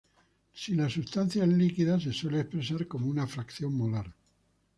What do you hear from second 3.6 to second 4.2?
molar.